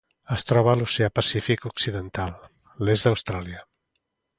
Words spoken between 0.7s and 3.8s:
a l'Oceà Pacífic occidental: l'est d'Austràlia.